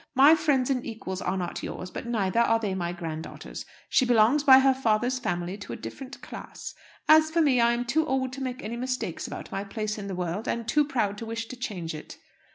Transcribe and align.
My 0.15 0.33
friends 0.33 0.71
and 0.71 0.83
equals 0.83 1.21
are 1.21 1.37
not 1.37 1.61
yours; 1.61 1.91
but 1.91 2.07
neither 2.07 2.39
are 2.39 2.57
they 2.59 2.73
my 2.73 2.91
grand 2.91 3.21
daughter's. 3.25 3.65
She 3.87 4.03
belongs 4.03 4.43
by 4.43 4.57
her 4.57 4.73
father's 4.73 5.19
family 5.19 5.57
to 5.59 5.73
a 5.73 5.75
different 5.75 6.23
class. 6.23 6.73
As 7.07 7.29
for 7.29 7.39
me, 7.39 7.59
I 7.61 7.73
am 7.73 7.85
too 7.85 8.07
old 8.07 8.33
to 8.33 8.41
make 8.41 8.63
any 8.63 8.77
mistakes 8.77 9.27
about 9.27 9.51
my 9.51 9.63
place 9.63 9.99
in 9.99 10.07
the 10.07 10.15
world, 10.15 10.47
and 10.47 10.67
too 10.67 10.85
proud 10.85 11.19
to 11.19 11.27
wish 11.27 11.45
to 11.49 11.55
change 11.55 11.93
it." 11.93 12.17